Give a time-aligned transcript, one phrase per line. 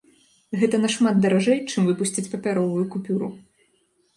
[0.61, 3.29] Гэта нашмат даражэй, чым выпусціць папяровую купюру.